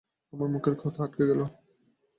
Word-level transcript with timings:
আমার 0.33 0.49
মুখে 0.49 0.71
কথা 0.81 0.99
আটকে 1.03 1.23
গেল। 1.29 1.39